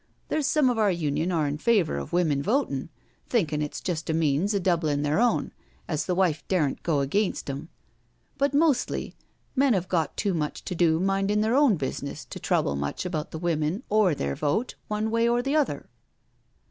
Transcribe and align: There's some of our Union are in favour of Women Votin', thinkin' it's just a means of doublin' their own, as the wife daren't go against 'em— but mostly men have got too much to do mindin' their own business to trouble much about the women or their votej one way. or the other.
There's 0.29 0.47
some 0.47 0.67
of 0.71 0.79
our 0.79 0.89
Union 0.89 1.31
are 1.31 1.45
in 1.45 1.59
favour 1.59 1.97
of 1.99 2.11
Women 2.11 2.41
Votin', 2.41 2.89
thinkin' 3.27 3.61
it's 3.61 3.79
just 3.79 4.09
a 4.09 4.15
means 4.15 4.51
of 4.55 4.63
doublin' 4.63 5.03
their 5.03 5.19
own, 5.19 5.51
as 5.87 6.07
the 6.07 6.15
wife 6.15 6.43
daren't 6.47 6.81
go 6.81 7.01
against 7.01 7.47
'em— 7.51 7.69
but 8.39 8.51
mostly 8.51 9.13
men 9.55 9.73
have 9.73 9.87
got 9.87 10.17
too 10.17 10.33
much 10.33 10.65
to 10.65 10.73
do 10.73 10.99
mindin' 10.99 11.41
their 11.41 11.53
own 11.55 11.75
business 11.75 12.25
to 12.25 12.39
trouble 12.39 12.75
much 12.75 13.05
about 13.05 13.29
the 13.29 13.37
women 13.37 13.83
or 13.91 14.15
their 14.15 14.35
votej 14.35 14.73
one 14.87 15.11
way. 15.11 15.29
or 15.29 15.43
the 15.43 15.55
other. 15.55 15.87